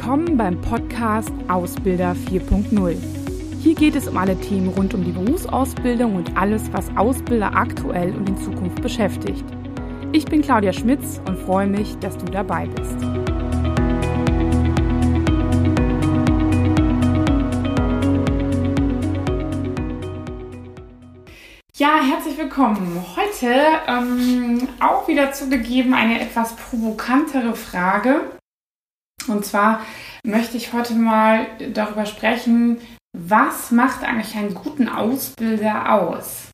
[0.00, 2.96] Willkommen beim Podcast Ausbilder 4.0.
[3.60, 8.14] Hier geht es um alle Themen rund um die Berufsausbildung und alles, was Ausbilder aktuell
[8.14, 9.44] und in Zukunft beschäftigt.
[10.12, 12.94] Ich bin Claudia Schmitz und freue mich, dass du dabei bist.
[21.74, 23.04] Ja, herzlich willkommen.
[23.16, 23.52] Heute
[23.88, 28.37] ähm, auch wieder zugegeben eine etwas provokantere Frage.
[29.28, 29.80] Und zwar
[30.22, 32.78] möchte ich heute mal darüber sprechen,
[33.12, 36.48] was macht eigentlich einen guten Ausbilder aus?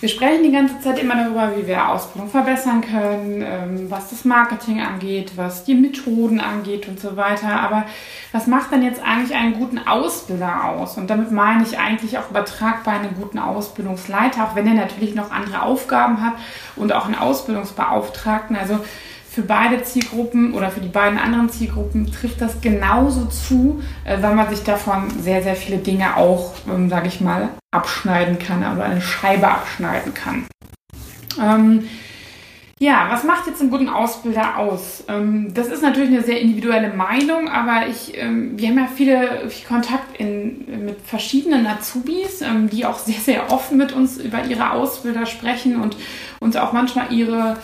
[0.00, 4.24] Wir sprechen die ganze Zeit immer darüber, wie wir Ausbildung verbessern können, ähm, was das
[4.24, 7.60] Marketing angeht, was die Methoden angeht und so weiter.
[7.60, 7.84] Aber
[8.32, 10.96] was macht dann jetzt eigentlich einen guten Ausbilder aus?
[10.96, 15.30] Und damit meine ich eigentlich auch übertragbar einen guten Ausbildungsleiter, auch wenn er natürlich noch
[15.30, 16.32] andere Aufgaben hat
[16.76, 18.56] und auch einen Ausbildungsbeauftragten.
[18.56, 18.80] Also
[19.30, 24.34] für beide Zielgruppen oder für die beiden anderen Zielgruppen trifft das genauso zu, äh, weil
[24.34, 28.84] man sich davon sehr, sehr viele Dinge auch, ähm, sage ich mal, abschneiden kann oder
[28.84, 30.46] eine Scheibe abschneiden kann.
[31.40, 31.84] Ähm,
[32.80, 35.04] ja, was macht jetzt einen guten Ausbilder aus?
[35.06, 39.48] Ähm, das ist natürlich eine sehr individuelle Meinung, aber ich, ähm, wir haben ja viele
[39.48, 44.44] viel Kontakt in, mit verschiedenen Azubis, ähm, die auch sehr, sehr offen mit uns über
[44.44, 45.96] ihre Ausbilder sprechen und
[46.40, 47.58] uns auch manchmal ihre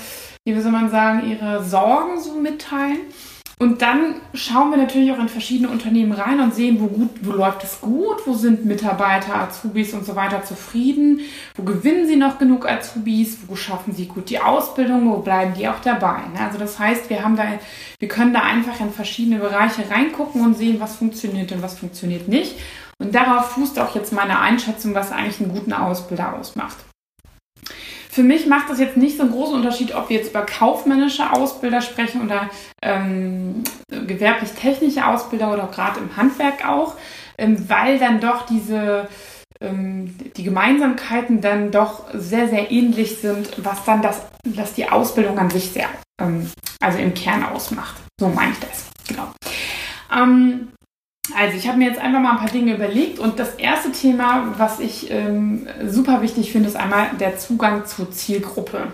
[0.55, 2.99] wie soll man sagen, ihre Sorgen so mitteilen.
[3.59, 7.33] Und dann schauen wir natürlich auch in verschiedene Unternehmen rein und sehen, wo gut, wo
[7.33, 11.21] läuft es gut, wo sind Mitarbeiter, Azubis und so weiter zufrieden,
[11.55, 15.67] wo gewinnen sie noch genug Azubis, wo schaffen sie gut die Ausbildung, wo bleiben die
[15.69, 16.19] auch dabei.
[16.35, 16.41] Ne?
[16.45, 17.45] Also das heißt, wir haben da,
[17.99, 22.29] wir können da einfach in verschiedene Bereiche reingucken und sehen, was funktioniert und was funktioniert
[22.29, 22.57] nicht.
[22.99, 26.77] Und darauf fußt auch jetzt meine Einschätzung, was eigentlich einen guten Ausbilder ausmacht.
[28.17, 31.35] Für mich macht das jetzt nicht so einen großen Unterschied, ob wir jetzt über kaufmännische
[31.35, 32.49] Ausbilder sprechen oder
[32.81, 36.95] ähm, gewerblich-technische Ausbilder oder gerade im Handwerk auch,
[37.37, 39.07] ähm, weil dann doch diese
[39.61, 45.39] ähm, die Gemeinsamkeiten dann doch sehr, sehr ähnlich sind, was dann das, was die Ausbildung
[45.39, 46.51] an sich sehr, ähm,
[46.81, 47.97] also im Kern ausmacht.
[48.19, 48.87] So meine ich das.
[49.09, 49.31] Genau.
[50.11, 50.69] Ähm,
[51.35, 54.55] also ich habe mir jetzt einfach mal ein paar Dinge überlegt und das erste Thema,
[54.59, 58.89] was ich ähm, super wichtig finde, ist einmal der Zugang zur Zielgruppe.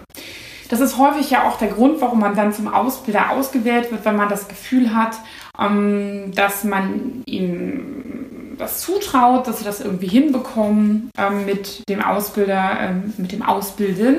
[0.68, 4.16] Das ist häufig ja auch der Grund, warum man dann zum Ausbilder ausgewählt wird, wenn
[4.16, 5.16] man das Gefühl hat,
[5.60, 12.78] ähm, dass man ihm das zutraut, dass sie das irgendwie hinbekommen ähm, mit dem Ausbilder,
[12.80, 14.16] ähm, mit dem Ausbilden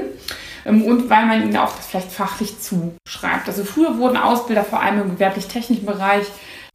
[0.66, 3.48] ähm, und weil man ihnen auch das vielleicht fachlich zuschreibt.
[3.48, 6.28] Also früher wurden Ausbilder vor allem im gewerblich-technischen Bereich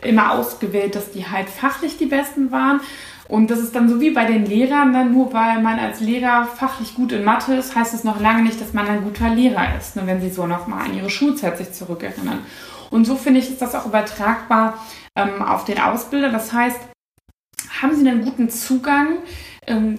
[0.04, 2.80] immer ausgewählt, dass die halt fachlich die Besten waren.
[3.26, 6.46] Und das ist dann so wie bei den Lehrern, dann nur weil man als Lehrer
[6.46, 9.76] fachlich gut in Mathe ist, heißt es noch lange nicht, dass man ein guter Lehrer
[9.76, 12.46] ist, ne, wenn sie so nochmal an ihre Schulzeit sich zurückerinnern.
[12.90, 14.82] Und so finde ich, ist das auch übertragbar
[15.14, 16.30] ähm, auf den Ausbilder.
[16.30, 16.80] Das heißt,
[17.82, 19.18] haben Sie einen guten Zugang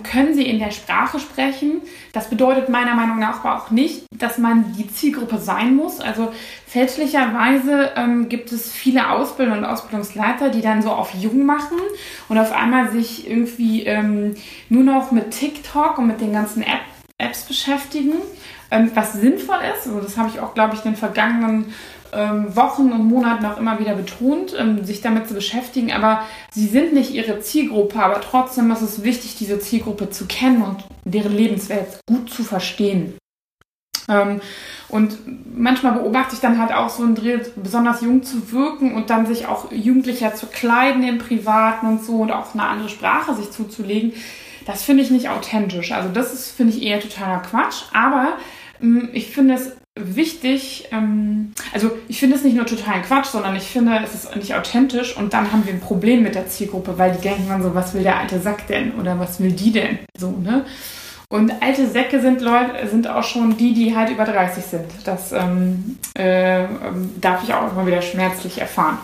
[0.04, 1.82] können sie in der Sprache sprechen.
[2.14, 6.00] Das bedeutet meiner Meinung nach aber auch nicht, dass man die Zielgruppe sein muss.
[6.00, 6.32] Also
[6.68, 11.78] fälschlicherweise ähm, gibt es viele Ausbilder und Ausbildungsleiter, die dann so auf jung machen
[12.28, 14.36] und auf einmal sich irgendwie ähm,
[14.70, 16.82] nur noch mit TikTok und mit den ganzen App
[17.20, 18.14] Apps beschäftigen,
[18.72, 19.88] ähm, was sinnvoll ist.
[19.88, 21.74] Also das habe ich auch, glaube ich, in den vergangenen ähm,
[22.12, 25.92] Wochen und Monaten auch immer wieder betont, ähm, sich damit zu beschäftigen.
[25.92, 30.62] Aber sie sind nicht ihre Zielgruppe, aber trotzdem ist es wichtig, diese Zielgruppe zu kennen
[30.62, 33.14] und deren Lebenswelt gut zu verstehen.
[34.10, 34.42] Ähm,
[34.90, 35.20] und
[35.56, 39.28] manchmal beobachte ich dann halt auch so einen Dreh, besonders jung zu wirken und dann
[39.28, 43.52] sich auch jugendlicher zu kleiden im Privaten und so und auch eine andere Sprache sich
[43.52, 44.14] zuzulegen.
[44.66, 45.92] Das finde ich nicht authentisch.
[45.92, 47.84] Also das ist, finde ich, eher totaler Quatsch.
[47.94, 48.34] Aber
[48.82, 49.72] ähm, ich finde es
[50.02, 54.36] wichtig, ähm, also ich finde es nicht nur total Quatsch, sondern ich finde, es ist
[54.36, 57.64] nicht authentisch und dann haben wir ein Problem mit der Zielgruppe, weil die denken dann
[57.64, 60.00] so, was will der alte Sack denn oder was will die denn?
[60.18, 60.66] So, ne?
[61.32, 64.86] Und alte Säcke sind Leute, sind auch schon die, die halt über 30 sind.
[65.04, 68.98] Das ähm, äh, ähm, darf ich auch immer wieder schmerzlich erfahren.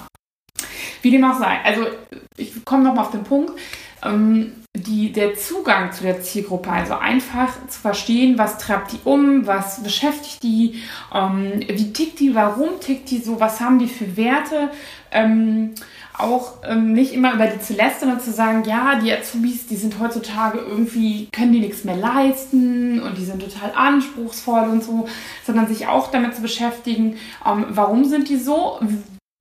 [1.04, 1.60] Wie dem auch sei.
[1.64, 1.86] Also
[2.36, 3.52] ich komme nochmal auf den Punkt.
[4.04, 9.48] Ähm, die, der Zugang zu der Zielgruppe, also einfach zu verstehen, was treibt die um,
[9.48, 10.82] was beschäftigt die,
[11.14, 14.70] ähm, wie tickt die, warum tickt die so, was haben die für Werte,
[15.12, 15.72] ähm,
[16.18, 20.00] auch ähm, nicht immer über die lästern und zu sagen, ja, die Azubis, die sind
[20.00, 25.08] heutzutage irgendwie, können die nichts mehr leisten und die sind total anspruchsvoll und so,
[25.46, 28.80] sondern sich auch damit zu beschäftigen, ähm, warum sind die so,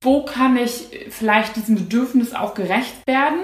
[0.05, 3.39] wo kann ich vielleicht diesem Bedürfnis auch gerecht werden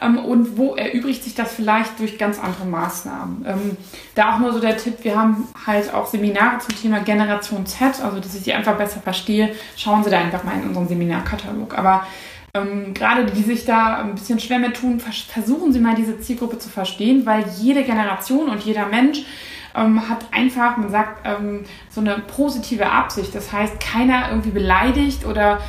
[0.00, 3.44] ähm, und wo erübrigt sich das vielleicht durch ganz andere Maßnahmen.
[3.46, 3.76] Ähm,
[4.14, 8.02] da auch nur so der Tipp, wir haben halt auch Seminare zum Thema Generation Z,
[8.02, 11.76] also dass ich die einfach besser verstehe, schauen Sie da einfach mal in unseren Seminarkatalog.
[11.78, 12.06] Aber
[12.54, 16.58] ähm, gerade die sich da ein bisschen schwer mit tun, versuchen Sie mal diese Zielgruppe
[16.58, 19.22] zu verstehen, weil jede Generation und jeder Mensch
[19.76, 23.34] ähm, hat einfach, man sagt, ähm, so eine positive Absicht.
[23.34, 25.60] Das heißt, keiner irgendwie beleidigt oder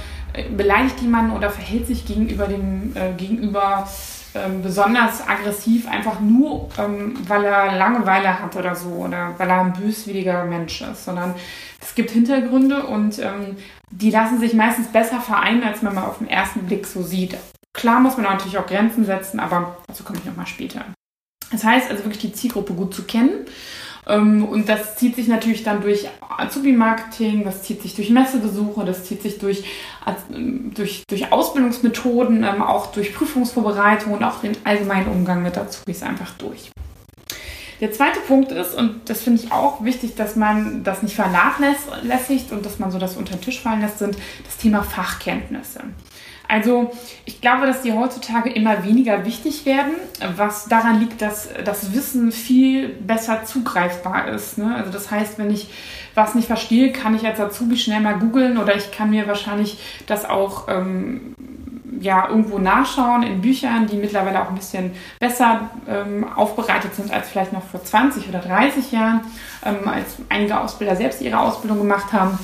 [0.56, 3.88] beleidigt jemanden oder verhält sich gegenüber dem äh, Gegenüber
[4.36, 9.62] ähm, besonders aggressiv, einfach nur, ähm, weil er Langeweile hat oder so oder weil er
[9.62, 11.34] ein böswilliger Mensch ist, sondern
[11.81, 13.57] es gibt Hintergründe und ähm,
[13.89, 17.38] die lassen sich meistens besser vereinen, als man mal auf den ersten Blick so sieht.
[17.74, 20.86] Klar muss man natürlich auch Grenzen setzen, aber dazu komme ich nochmal später.
[21.51, 23.45] Das heißt also wirklich die Zielgruppe gut zu kennen
[24.07, 26.07] und das zieht sich natürlich dann durch
[26.38, 29.65] Azubi-Marketing, das zieht sich durch Messebesuche, das zieht sich durch,
[30.74, 36.31] durch, durch Ausbildungsmethoden, ähm, auch durch Prüfungsvorbereitung und auch den allgemeinen Umgang mit Azubis einfach
[36.38, 36.71] durch.
[37.80, 42.51] Der zweite Punkt ist, und das finde ich auch wichtig, dass man das nicht vernachlässigt
[42.51, 45.81] und dass man so das unter den Tisch fallen lässt, sind das Thema Fachkenntnisse.
[46.48, 46.92] Also
[47.26, 49.94] ich glaube, dass die heutzutage immer weniger wichtig werden,
[50.36, 54.58] was daran liegt, dass das Wissen viel besser zugreifbar ist.
[54.58, 54.74] Ne?
[54.76, 55.70] Also das heißt, wenn ich
[56.16, 59.78] was nicht verstehe, kann ich als Azubi schnell mal googeln oder ich kann mir wahrscheinlich
[60.08, 61.36] das auch ähm,
[62.00, 67.30] ja, irgendwo nachschauen in Büchern, die mittlerweile auch ein bisschen besser ähm, aufbereitet sind als
[67.30, 69.22] vielleicht noch vor 20 oder 30 Jahren,
[69.66, 72.38] ähm, als einige Ausbilder selbst ihre Ausbildung gemacht haben.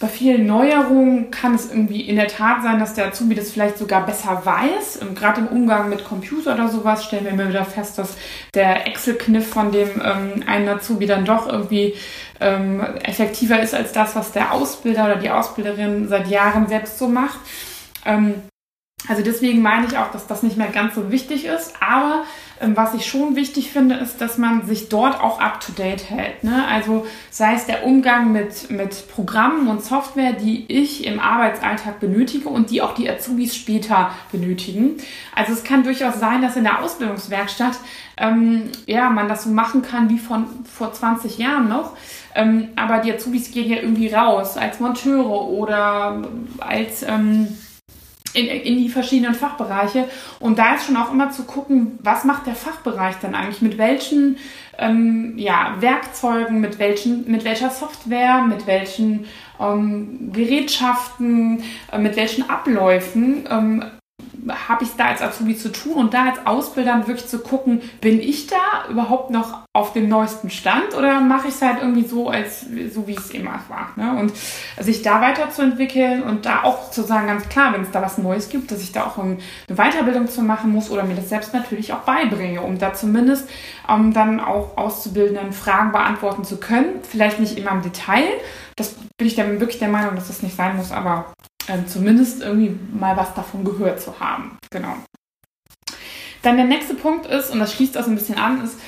[0.00, 3.50] Ähm, bei vielen Neuerungen kann es irgendwie in der Tat sein, dass der Azubi das
[3.50, 5.00] vielleicht sogar besser weiß.
[5.14, 8.16] Gerade im Umgang mit Computer oder sowas stellen wir immer wieder fest, dass
[8.54, 11.94] der Excel-Kniff von dem ähm, einen Azubi dann doch irgendwie
[12.40, 17.08] ähm, effektiver ist als das, was der Ausbilder oder die Ausbilderin seit Jahren selbst so
[17.08, 17.40] macht.
[18.06, 18.34] Ähm,
[19.08, 21.72] also deswegen meine ich auch, dass das nicht mehr ganz so wichtig ist.
[21.80, 22.24] Aber
[22.60, 26.44] ähm, was ich schon wichtig finde, ist, dass man sich dort auch up-to-date hält.
[26.44, 26.66] Ne?
[26.68, 32.50] Also sei es der Umgang mit, mit Programmen und Software, die ich im Arbeitsalltag benötige
[32.50, 34.98] und die auch die Azubis später benötigen.
[35.34, 37.78] Also es kann durchaus sein, dass in der Ausbildungswerkstatt
[38.18, 41.96] ähm, ja, man das so machen kann wie von vor 20 Jahren noch.
[42.34, 46.22] Ähm, aber die Azubis gehen ja irgendwie raus als Monteure oder
[46.60, 47.02] als...
[47.02, 47.56] Ähm,
[48.34, 50.08] in, in die verschiedenen Fachbereiche.
[50.38, 53.62] Und da ist schon auch immer zu gucken, was macht der Fachbereich dann eigentlich?
[53.62, 54.38] Mit welchen
[54.78, 59.26] ähm, ja, Werkzeugen, mit, welchen, mit welcher Software, mit welchen
[59.60, 61.62] ähm, Gerätschaften,
[61.92, 63.84] äh, mit welchen Abläufen ähm,
[64.48, 68.20] habe ich da als Azubi zu tun und da als Ausbilder wirklich zu gucken, bin
[68.20, 72.28] ich da überhaupt noch auf dem neuesten Stand oder mache ich es halt irgendwie so,
[72.28, 73.90] als so wie es immer war.
[73.96, 74.18] Ne?
[74.18, 74.32] Und
[74.78, 78.48] sich da weiterzuentwickeln und da auch zu sagen, ganz klar, wenn es da was Neues
[78.48, 79.38] gibt, dass ich da auch eine
[79.68, 83.48] Weiterbildung zu machen muss oder mir das selbst natürlich auch beibringe, um da zumindest
[83.88, 87.00] ähm, dann auch Auszubildenden Fragen beantworten zu können.
[87.02, 88.24] Vielleicht nicht immer im Detail.
[88.76, 91.32] Das bin ich dann wirklich der Meinung, dass das nicht sein muss, aber
[91.68, 94.58] ähm, zumindest irgendwie mal was davon gehört zu haben.
[94.70, 94.94] Genau.
[96.42, 98.78] Dann der nächste Punkt ist, und das schließt das ein bisschen an, ist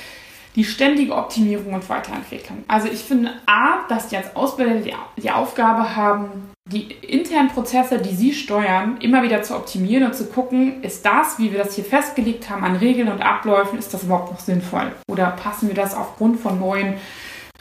[0.55, 2.65] die ständige Optimierung und Weiterentwicklung.
[2.69, 7.99] Also ich finde A, dass die als Ausbilder die, die Aufgabe haben, die internen Prozesse,
[7.99, 11.75] die sie steuern, immer wieder zu optimieren und zu gucken, ist das, wie wir das
[11.75, 14.93] hier festgelegt haben an Regeln und Abläufen, ist das überhaupt noch sinnvoll?
[15.11, 16.95] Oder passen wir das aufgrund von neuen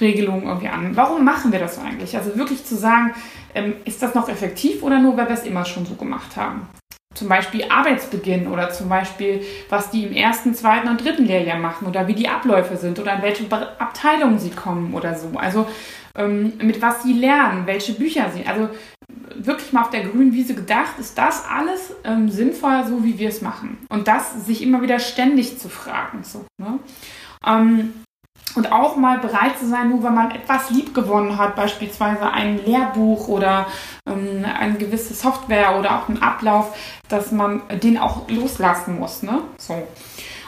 [0.02, 0.96] Regelungen irgendwie an?
[0.96, 2.18] Warum machen wir das eigentlich?
[2.18, 3.14] Also wirklich zu sagen,
[3.56, 6.68] ähm, ist das noch effektiv oder nur, weil wir es immer schon so gemacht haben?
[7.14, 11.88] Zum Beispiel Arbeitsbeginn oder zum Beispiel, was die im ersten, zweiten und dritten Lehrjahr machen
[11.88, 15.32] oder wie die Abläufe sind oder in welche Abteilungen sie kommen oder so.
[15.36, 15.68] Also
[16.16, 18.46] ähm, mit was sie lernen, welche Bücher sie.
[18.46, 18.70] Also
[19.36, 23.30] wirklich mal auf der grünen Wiese gedacht, ist das alles ähm, sinnvoll, so wie wir
[23.30, 23.78] es machen?
[23.90, 26.24] Und das sich immer wieder ständig zu fragen.
[26.24, 26.80] So, ne?
[27.46, 27.94] ähm,
[28.56, 32.64] und auch mal bereit zu sein, nur wenn man etwas lieb gewonnen hat, beispielsweise ein
[32.66, 33.68] Lehrbuch oder
[34.08, 36.76] ähm, eine gewisse Software oder auch einen Ablauf,
[37.08, 39.24] dass man den auch loslassen muss.
[39.24, 39.40] Ne?
[39.58, 39.82] So.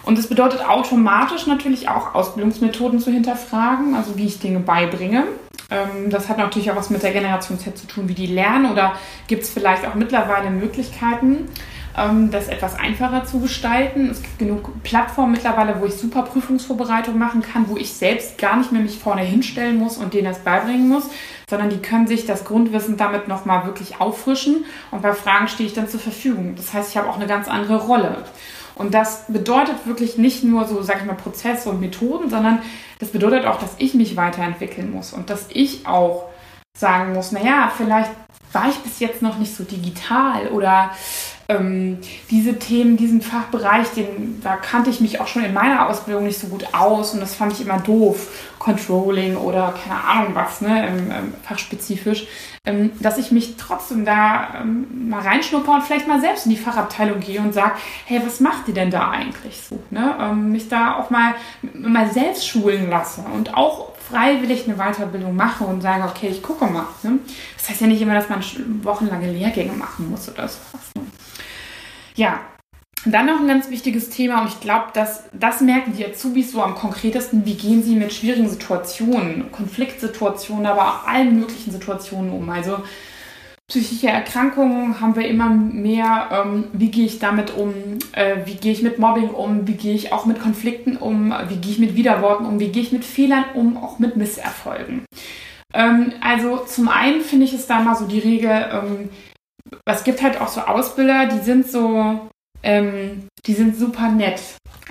[0.04, 5.24] Und das bedeutet automatisch natürlich auch Ausbildungsmethoden zu hinterfragen, also wie ich Dinge beibringe.
[5.72, 8.72] Ähm, das hat natürlich auch was mit der Generation Z zu tun, wie die lernen
[8.72, 8.94] oder
[9.28, 11.48] gibt es vielleicht auch mittlerweile Möglichkeiten,
[11.96, 14.10] das etwas einfacher zu gestalten.
[14.10, 18.58] Es gibt genug Plattformen mittlerweile, wo ich super Prüfungsvorbereitung machen kann, wo ich selbst gar
[18.58, 21.10] nicht mehr mich vorne hinstellen muss und denen das beibringen muss,
[21.48, 25.76] sondern die können sich das Grundwissen damit nochmal wirklich auffrischen und bei Fragen stehe ich
[25.76, 26.56] dann zur Verfügung.
[26.56, 28.24] Das heißt, ich habe auch eine ganz andere Rolle.
[28.76, 32.64] Und das bedeutet wirklich nicht nur so, sag ich mal, Prozesse und Methoden, sondern
[32.98, 36.26] das bedeutet auch, dass ich mich weiterentwickeln muss und dass ich auch
[36.76, 38.10] sagen muss, naja, vielleicht
[38.52, 40.92] war ich bis jetzt noch nicht so digital oder
[41.50, 46.24] ähm, diese Themen, diesen Fachbereich, den, da kannte ich mich auch schon in meiner Ausbildung
[46.24, 48.30] nicht so gut aus und das fand ich immer doof.
[48.64, 52.28] Controlling oder keine Ahnung was, ne, ähm, ähm, fachspezifisch,
[52.66, 56.58] ähm, dass ich mich trotzdem da ähm, mal reinschnupper und vielleicht mal selbst in die
[56.58, 57.74] Fachabteilung gehe und sage,
[58.06, 59.80] hey, was macht ihr denn da eigentlich so?
[59.90, 60.16] Ne?
[60.18, 61.34] Ähm, mich da auch mal,
[61.74, 66.66] mal selbst schulen lasse und auch freiwillig eine Weiterbildung mache und sage, okay, ich gucke
[66.66, 66.86] mal.
[67.04, 67.20] Ne?
[67.58, 68.42] Das heißt ja nicht immer, dass man
[68.82, 70.60] wochenlange Lehrgänge machen muss oder so.
[70.96, 71.03] Ne?
[72.16, 72.40] Ja,
[73.06, 76.62] dann noch ein ganz wichtiges Thema und ich glaube, dass das merken die Azubis so
[76.62, 82.50] am konkretesten, wie gehen sie mit schwierigen Situationen, Konfliktsituationen, aber auch allen möglichen Situationen um.
[82.50, 82.78] Also
[83.68, 87.74] psychische Erkrankungen haben wir immer mehr, ähm, wie gehe ich damit um,
[88.14, 91.58] äh, wie gehe ich mit Mobbing um, wie gehe ich auch mit Konflikten um, wie
[91.58, 95.06] gehe ich mit Widerworten um, wie gehe ich mit Fehlern um, auch mit Misserfolgen.
[95.74, 99.10] Ähm, also zum einen finde ich es da mal so die Regel, ähm,
[99.86, 102.30] es gibt halt auch so Ausbilder, die sind so
[102.64, 104.42] ähm, die sind super nett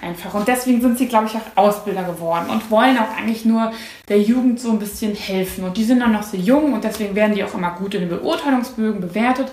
[0.01, 0.35] einfach.
[0.35, 3.73] Und deswegen sind sie, glaube ich, auch Ausbilder geworden und wollen auch eigentlich nur
[4.09, 5.65] der Jugend so ein bisschen helfen.
[5.65, 8.01] Und die sind dann noch sehr jung und deswegen werden die auch immer gut in
[8.01, 9.51] den Beurteilungsbögen bewertet.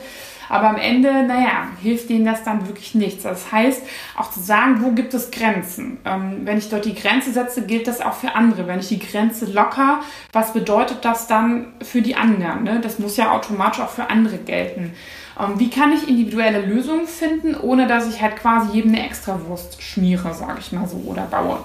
[0.49, 3.23] Aber am Ende, naja, hilft denen das dann wirklich nichts.
[3.23, 3.83] Das heißt,
[4.17, 5.99] auch zu sagen, wo gibt es Grenzen?
[6.05, 8.67] Ähm, wenn ich dort die Grenze setze, gilt das auch für andere.
[8.67, 10.01] Wenn ich die Grenze locker,
[10.33, 12.63] was bedeutet das dann für die anderen?
[12.63, 12.79] Ne?
[12.81, 14.93] Das muss ja automatisch auch für andere gelten.
[15.39, 19.81] Ähm, wie kann ich individuelle Lösungen finden, ohne dass ich halt quasi jedem eine Extrawurst
[19.81, 21.63] schmiere, sage ich mal so, oder baue?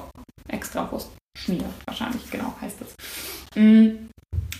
[0.49, 2.95] Extrawurst schmiere, wahrscheinlich, genau heißt das.
[3.57, 4.09] Mm.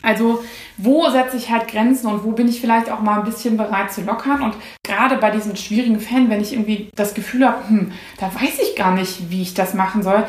[0.05, 0.45] Also
[0.77, 3.93] wo setze ich halt Grenzen und wo bin ich vielleicht auch mal ein bisschen bereit
[3.93, 4.43] zu lockern?
[4.43, 8.59] Und gerade bei diesen schwierigen Fällen, wenn ich irgendwie das Gefühl habe, hm, da weiß
[8.63, 10.25] ich gar nicht, wie ich das machen soll,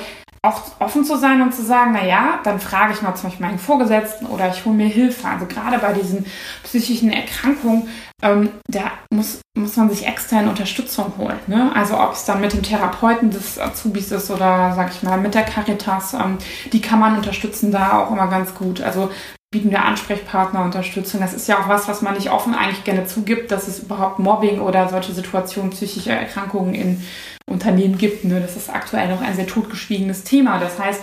[0.45, 3.45] auch offen zu sein und zu sagen, na ja, dann frage ich mal zum Beispiel
[3.47, 5.27] meinen Vorgesetzten oder ich hole mir Hilfe.
[5.27, 6.25] Also gerade bei diesen
[6.63, 7.89] psychischen Erkrankungen,
[8.21, 11.39] ähm, da muss, muss man sich externe Unterstützung holen.
[11.47, 11.71] Ne?
[11.73, 15.33] Also ob es dann mit dem Therapeuten des Azubis ist oder, sag ich mal, mit
[15.33, 16.37] der Caritas, ähm,
[16.71, 18.81] die kann man unterstützen da auch immer ganz gut.
[18.81, 19.09] Also
[19.55, 21.21] bieten wir Ansprechpartner Unterstützung.
[21.21, 24.19] Das ist ja auch was, was man nicht offen eigentlich gerne zugibt, dass es überhaupt
[24.19, 27.01] Mobbing oder solche Situationen psychischer Erkrankungen in
[27.49, 28.25] Unternehmen gibt.
[28.25, 28.41] Ne?
[28.41, 30.59] Das ist aktuell noch ein sehr totgeschwiegenes Thema.
[30.59, 31.01] Das heißt,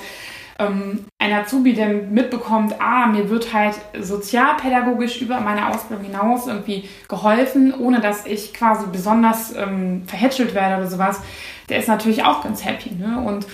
[0.59, 6.91] ähm, ein Azubi, der mitbekommt, ah, mir wird halt sozialpädagogisch über meine Ausbildung hinaus irgendwie
[7.09, 11.23] geholfen, ohne dass ich quasi besonders ähm, verhätschelt werde oder sowas,
[11.71, 12.91] der ist natürlich auch ganz happy.
[12.91, 13.19] Ne?
[13.25, 13.47] Und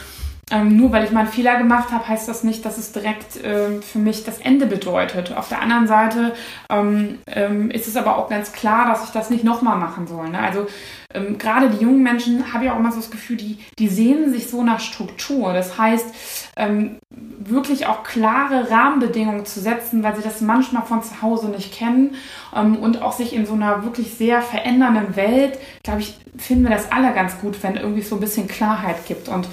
[0.50, 3.38] ähm, nur weil ich mal einen Fehler gemacht habe, heißt das nicht, dass es direkt
[3.44, 5.36] ähm, für mich das Ende bedeutet.
[5.36, 6.34] Auf der anderen Seite
[6.70, 10.30] ähm, ähm ist es aber auch ganz klar, dass ich das nicht nochmal machen soll.
[10.30, 10.38] Ne?
[10.38, 10.66] Also
[11.14, 14.32] ähm, gerade die jungen Menschen habe ich auch immer so das Gefühl, die, die sehnen
[14.32, 15.52] sich so nach Struktur.
[15.52, 16.14] Das heißt,
[16.56, 21.72] ähm, wirklich auch klare Rahmenbedingungen zu setzen, weil sie das manchmal von zu Hause nicht
[21.72, 22.14] kennen
[22.52, 26.90] und auch sich in so einer wirklich sehr verändernden Welt, glaube ich, finden wir das
[26.92, 29.28] alle ganz gut, wenn irgendwie so ein bisschen Klarheit gibt.
[29.28, 29.48] Und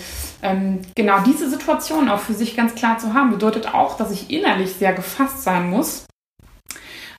[0.46, 4.30] ähm, genau diese Situation auch für sich ganz klar zu haben, bedeutet auch, dass ich
[4.30, 6.06] innerlich sehr gefasst sein muss.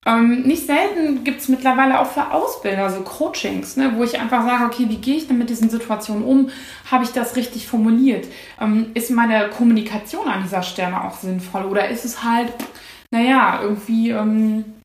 [0.07, 4.47] Ähm, nicht selten gibt es mittlerweile auch für Ausbilder so Coachings, ne, wo ich einfach
[4.47, 6.51] sage, okay, wie gehe ich denn mit diesen Situationen um?
[6.89, 8.29] Habe ich das richtig formuliert?
[8.61, 11.65] Ähm, ist meine Kommunikation an dieser Stelle auch sinnvoll?
[11.65, 12.53] Oder ist es halt,
[13.11, 14.76] naja, irgendwie ähm,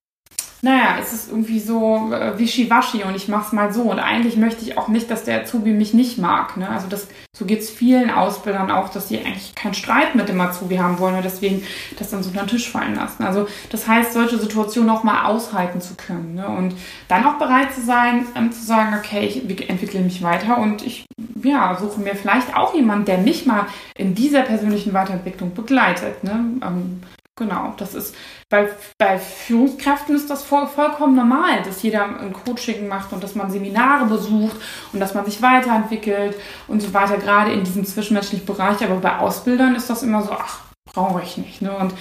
[0.63, 3.81] naja, es ist irgendwie so äh, wischiwaschi und ich mach's mal so.
[3.83, 6.55] Und eigentlich möchte ich auch nicht, dass der Azubi mich nicht mag.
[6.55, 6.69] Ne?
[6.69, 10.77] Also das, so geht's vielen Ausbildern auch, dass sie eigentlich keinen Streit mit dem Azubi
[10.77, 11.63] haben wollen und deswegen
[11.97, 13.23] das dann so unter den Tisch fallen lassen.
[13.23, 16.35] Also das heißt, solche Situationen auch mal aushalten zu können.
[16.35, 16.47] Ne?
[16.47, 16.75] Und
[17.07, 21.05] dann auch bereit zu sein, ähm, zu sagen, okay, ich entwickle mich weiter und ich
[21.43, 23.65] ja, suche mir vielleicht auch jemanden, der mich mal
[23.97, 26.23] in dieser persönlichen Weiterentwicklung begleitet.
[26.23, 26.31] Ne?
[26.63, 27.01] Ähm,
[27.41, 28.15] Genau, das ist
[28.51, 33.33] bei, bei Führungskräften ist das voll, vollkommen normal, dass jeder ein Coaching macht und dass
[33.33, 34.57] man Seminare besucht
[34.91, 36.35] und dass man sich weiterentwickelt
[36.67, 38.83] und so weiter, gerade in diesem zwischenmenschlichen Bereich.
[38.83, 40.59] Aber bei Ausbildern ist das immer so, ach,
[40.93, 41.61] brauche ich nicht.
[41.61, 41.75] Ne?
[41.75, 41.93] Und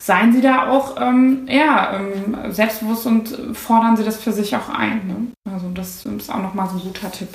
[0.00, 4.68] seien Sie da auch ähm, ja, ähm, selbstbewusst und fordern Sie das für sich auch
[4.68, 5.08] ein.
[5.08, 5.52] Ne?
[5.52, 7.28] Also das ist auch nochmal so ein guter Tipp.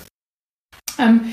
[0.97, 1.25] Ähm,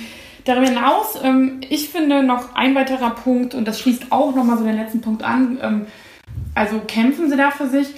[0.45, 4.65] Darüber hinaus, ähm, ich finde noch ein weiterer Punkt, und das schließt auch nochmal so
[4.65, 5.87] den letzten Punkt an, ähm,
[6.59, 7.95] also kämpfen sie da für sich.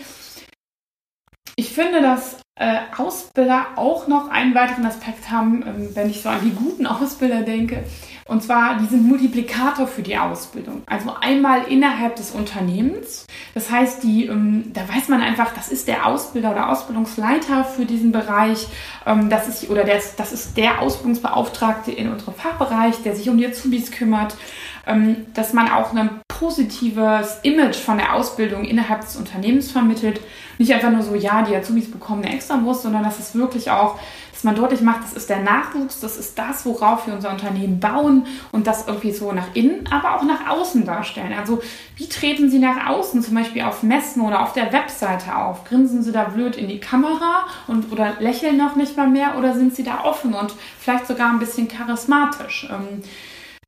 [1.57, 6.29] Ich finde, dass äh, Ausbilder auch noch einen weiteren Aspekt haben, ähm, wenn ich so
[6.29, 7.85] an die guten Ausbilder denke.
[8.27, 10.83] Und zwar, die sind Multiplikator für die Ausbildung.
[10.87, 13.27] Also einmal innerhalb des Unternehmens.
[13.55, 17.87] Das heißt, die, ähm, da weiß man einfach, das ist der Ausbilder oder Ausbildungsleiter für
[17.87, 18.69] diesen Bereich.
[19.07, 23.39] Ähm, das ist, oder der, das ist der Ausbildungsbeauftragte in unserem Fachbereich, der sich um
[23.39, 24.37] die Azubis kümmert.
[24.87, 30.21] Ähm, dass man auch ein positives Image von der Ausbildung innerhalb des Unternehmens vermittelt.
[30.59, 33.99] Nicht einfach nur so, ja, die Azubis bekommen eine Extrawurst, sondern dass es wirklich auch
[34.41, 37.79] dass man deutlich macht, das ist der Nachwuchs, das ist das, worauf wir unser Unternehmen
[37.79, 41.35] bauen und das irgendwie so nach innen, aber auch nach außen darstellen.
[41.39, 41.61] Also
[41.97, 45.65] wie treten Sie nach außen, zum Beispiel auf Messen oder auf der Webseite auf?
[45.65, 49.53] Grinsen Sie da blöd in die Kamera und oder lächeln noch nicht mal mehr oder
[49.53, 52.67] sind Sie da offen und vielleicht sogar ein bisschen charismatisch?
[52.71, 53.03] Ähm,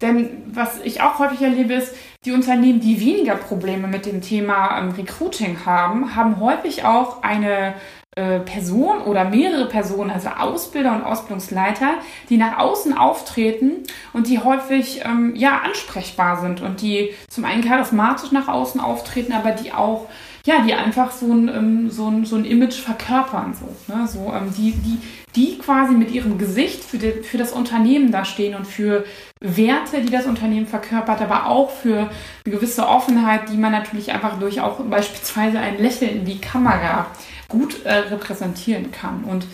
[0.03, 1.95] denn was ich auch häufig erlebe, ist,
[2.25, 7.75] die Unternehmen, die weniger Probleme mit dem Thema ähm, Recruiting haben, haben häufig auch eine
[8.15, 11.95] äh, Person oder mehrere Personen, also Ausbilder und Ausbildungsleiter,
[12.29, 17.65] die nach außen auftreten und die häufig ähm, ja ansprechbar sind und die zum einen
[17.65, 20.09] charismatisch nach außen auftreten, aber die auch
[20.45, 24.07] ja, die einfach so ein, ähm, so ein, so ein Image verkörpern, so, ne?
[24.07, 24.99] so ähm, die, die,
[25.35, 29.05] die quasi mit ihrem Gesicht für, die, für das Unternehmen da stehen und für
[29.41, 32.11] Werte, die das Unternehmen verkörpert, aber auch für
[32.45, 37.07] eine gewisse Offenheit, die man natürlich einfach durch auch beispielsweise ein Lächeln in die Kamera
[37.49, 39.25] gut äh, repräsentieren kann.
[39.25, 39.47] Und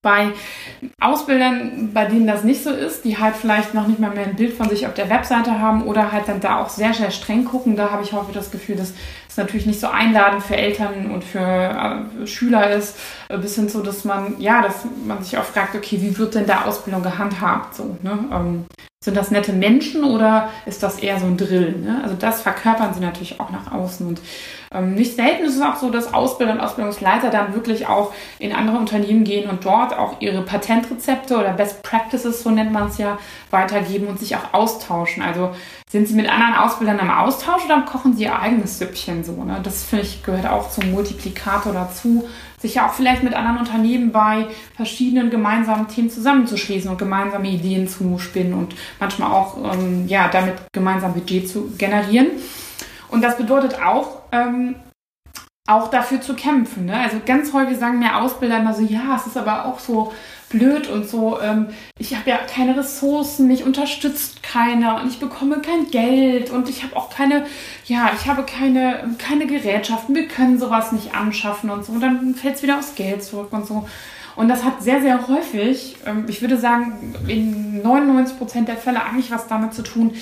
[0.00, 0.32] bei
[1.00, 4.36] Ausbildern, bei denen das nicht so ist, die halt vielleicht noch nicht mal mehr ein
[4.36, 7.44] Bild von sich auf der Webseite haben oder halt dann da auch sehr, sehr streng
[7.44, 8.94] gucken, da habe ich häufig das Gefühl, dass
[9.38, 13.82] natürlich nicht so einladend für Eltern und für äh, Schüler ist, äh, bis hin zu,
[13.82, 17.74] dass man, ja, dass man sich auch fragt, okay, wie wird denn da Ausbildung gehandhabt?
[17.74, 18.18] So, ne?
[18.32, 18.64] Ähm,
[19.04, 21.72] sind das nette Menschen oder ist das eher so ein Drill?
[21.78, 22.00] Ne?
[22.02, 24.04] Also das verkörpern sie natürlich auch nach außen.
[24.04, 24.20] Und
[24.74, 28.52] ähm, nicht selten ist es auch so, dass Ausbilder und Ausbildungsleiter dann wirklich auch in
[28.52, 32.98] andere Unternehmen gehen und dort auch ihre Patentrezepte oder Best Practices, so nennt man es
[32.98, 33.18] ja,
[33.50, 35.22] weitergeben und sich auch austauschen.
[35.22, 35.54] Also
[35.90, 39.42] sind sie mit anderen Ausbildern im Austausch oder kochen sie ihr eigenes Süppchen so?
[39.44, 39.60] Ne?
[39.62, 42.28] Das finde ich gehört auch zum Multiplikator dazu,
[42.60, 47.88] sich ja auch vielleicht mit anderen Unternehmen bei verschiedenen gemeinsamen Themen zusammenzuschließen und gemeinsame Ideen
[47.88, 52.28] zu spinnen und manchmal auch ähm, ja, damit gemeinsam Budget zu generieren.
[53.08, 54.74] Und das bedeutet auch, ähm,
[55.68, 56.86] auch dafür zu kämpfen.
[56.86, 56.96] Ne?
[56.96, 60.12] Also ganz häufig sagen mir Ausbilder immer so, ja, es ist aber auch so
[60.48, 65.60] blöd und so, ähm, ich habe ja keine Ressourcen, mich unterstützt keiner und ich bekomme
[65.60, 67.44] kein Geld und ich habe auch keine,
[67.84, 71.92] ja, ich habe keine, keine Gerätschaften, wir können sowas nicht anschaffen und so.
[71.92, 73.86] Und dann fällt es wieder aufs Geld zurück und so.
[74.36, 79.04] Und das hat sehr, sehr häufig, ähm, ich würde sagen, in 99 Prozent der Fälle
[79.04, 80.14] eigentlich was damit zu tun,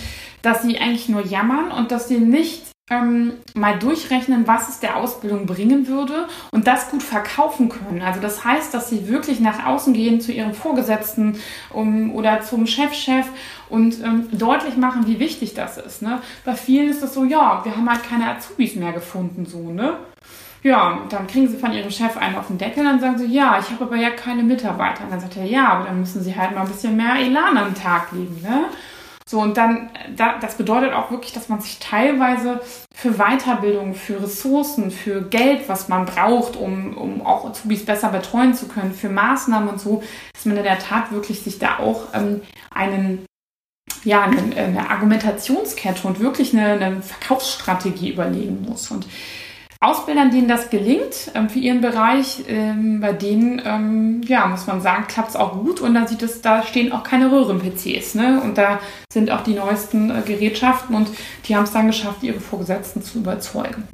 [0.42, 4.96] dass sie eigentlich nur jammern und dass sie nicht ähm, mal durchrechnen, was es der
[4.96, 8.00] Ausbildung bringen würde und das gut verkaufen können.
[8.00, 11.36] Also das heißt, dass sie wirklich nach außen gehen zu ihrem Vorgesetzten
[11.72, 13.24] um, oder zum Chefchef -Chef
[13.70, 16.00] und ähm, deutlich machen, wie wichtig das ist.
[16.00, 16.20] Ne?
[16.44, 19.94] Bei vielen ist das so, ja, wir haben halt keine Azubis mehr gefunden, so, ne?
[20.62, 23.26] Ja, dann kriegen sie von ihrem Chef einen auf den Deckel und dann sagen sie,
[23.26, 25.04] ja, ich habe aber ja keine Mitarbeiter.
[25.04, 27.56] Und dann sagt er, ja, aber dann müssen sie halt mal ein bisschen mehr Elan
[27.56, 28.64] am Tag legen, ne?
[29.28, 32.60] So, und dann, das bedeutet auch wirklich, dass man sich teilweise
[32.94, 38.54] für Weiterbildung, für Ressourcen, für Geld, was man braucht, um, um auch Azubis besser betreuen
[38.54, 42.14] zu können, für Maßnahmen und so, dass man in der Tat wirklich sich da auch
[42.14, 43.26] ähm, einen
[44.04, 48.90] ja, eine, eine Argumentationskette und wirklich eine, eine Verkaufsstrategie überlegen muss.
[48.90, 49.06] Und
[49.80, 54.80] Ausbildern, denen das gelingt ähm, für ihren Bereich, ähm, bei denen, ähm, ja, muss man
[54.80, 58.40] sagen, klappt es auch gut und da sieht es, da stehen auch keine Röhren-PCs, ne?
[58.42, 58.80] Und da
[59.12, 61.08] sind auch die neuesten äh, Gerätschaften und
[61.44, 63.86] die haben es dann geschafft, ihre Vorgesetzten zu überzeugen.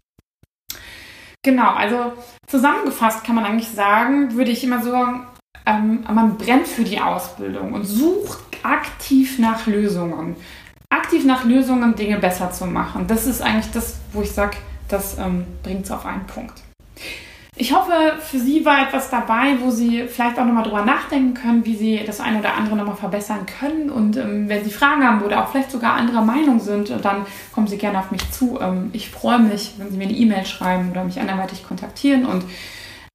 [1.44, 2.12] Genau, also
[2.46, 5.26] zusammengefasst kann man eigentlich sagen, würde ich immer sagen,
[5.66, 10.36] ähm, man brennt für die Ausbildung und sucht aktiv nach Lösungen.
[10.90, 13.06] Aktiv nach Lösungen, Dinge besser zu machen.
[13.08, 14.56] Das ist eigentlich das, wo ich sage,
[14.92, 16.62] das ähm, bringt es auf einen Punkt.
[17.54, 21.66] Ich hoffe, für Sie war etwas dabei, wo Sie vielleicht auch nochmal drüber nachdenken können,
[21.66, 23.90] wie Sie das eine oder andere nochmal verbessern können.
[23.90, 27.66] Und ähm, wenn Sie Fragen haben oder auch vielleicht sogar anderer Meinung sind, dann kommen
[27.66, 28.58] Sie gerne auf mich zu.
[28.58, 32.24] Ähm, ich freue mich, wenn Sie mir eine E-Mail schreiben oder mich anderweitig kontaktieren.
[32.24, 32.44] Und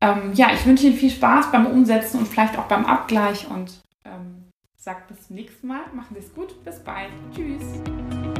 [0.01, 3.47] ähm, ja, ich wünsche Ihnen viel Spaß beim Umsetzen und vielleicht auch beim Abgleich.
[3.49, 3.71] Und
[4.05, 5.81] ähm, sagt bis zum nächsten Mal.
[5.95, 6.63] Machen Sie es gut.
[6.63, 7.09] Bis bald.
[7.33, 8.36] Tschüss.